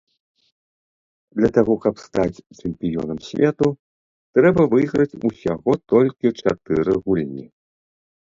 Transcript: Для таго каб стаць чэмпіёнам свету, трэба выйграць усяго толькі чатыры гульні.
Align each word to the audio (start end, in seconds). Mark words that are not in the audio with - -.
Для 1.41 1.49
таго 1.57 1.73
каб 1.83 1.95
стаць 2.05 2.43
чэмпіёнам 2.63 3.19
свету, 3.27 3.67
трэба 4.39 4.61
выйграць 4.73 5.17
усяго 5.31 5.71
толькі 5.95 6.33
чатыры 6.41 6.93
гульні. 7.07 7.47